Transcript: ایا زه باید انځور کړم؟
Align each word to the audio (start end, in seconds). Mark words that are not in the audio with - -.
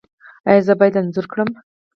ایا 0.49 0.61
زه 0.67 0.73
باید 0.79 0.99
انځور 0.99 1.25
کړم؟ 1.31 1.49